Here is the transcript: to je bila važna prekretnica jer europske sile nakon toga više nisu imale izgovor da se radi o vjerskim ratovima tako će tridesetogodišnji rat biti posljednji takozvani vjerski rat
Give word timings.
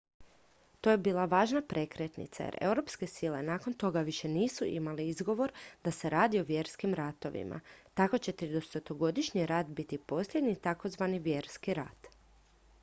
to 0.85 0.89
je 0.93 0.97
bila 1.07 1.23
važna 1.31 1.59
prekretnica 1.71 2.43
jer 2.45 2.55
europske 2.69 3.07
sile 3.09 3.41
nakon 3.49 3.73
toga 3.83 4.01
više 4.07 4.27
nisu 4.37 4.65
imale 4.79 5.07
izgovor 5.09 5.51
da 5.83 5.91
se 5.97 6.09
radi 6.09 6.39
o 6.39 6.43
vjerskim 6.47 6.93
ratovima 6.99 7.59
tako 8.01 8.17
će 8.17 8.31
tridesetogodišnji 8.39 9.45
rat 9.51 9.67
biti 9.81 9.97
posljednji 10.13 10.55
takozvani 10.69 11.19
vjerski 11.29 11.73
rat 11.81 12.07